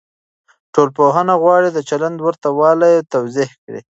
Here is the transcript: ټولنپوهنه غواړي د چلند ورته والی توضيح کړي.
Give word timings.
ټولنپوهنه 0.73 1.33
غواړي 1.43 1.69
د 1.73 1.79
چلند 1.89 2.17
ورته 2.25 2.47
والی 2.59 2.93
توضيح 3.13 3.49
کړي. 3.63 3.81